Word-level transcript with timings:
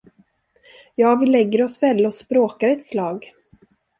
Ja 0.95 1.15
vi 1.15 1.25
lägger 1.25 1.63
oss 1.63 1.83
väl 1.83 2.05
och 2.05 2.13
språkar 2.13 2.67
ett 2.67 2.83
slag! 2.85 3.31